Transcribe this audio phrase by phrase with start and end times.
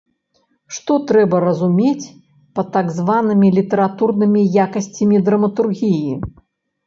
[0.75, 2.11] Што трэба разумець
[2.59, 6.11] пад так званымі літаратурнымі якасцямі драматургіі?